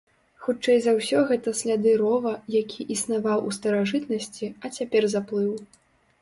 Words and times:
Хутчэй 0.43 0.77
за 0.85 0.93
ўсё 0.99 1.19
гэта 1.31 1.51
сляды 1.59 1.91
рова, 2.01 2.31
які 2.61 2.87
існаваў 2.97 3.45
у 3.51 3.53
старажытнасці, 3.59 4.45
а 4.65 4.73
цяпер 4.81 5.03
заплыў. 5.17 5.53